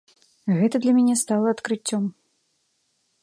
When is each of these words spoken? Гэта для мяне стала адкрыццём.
Гэта 0.59 0.75
для 0.85 0.93
мяне 0.97 1.15
стала 1.23 1.47
адкрыццём. 1.55 2.03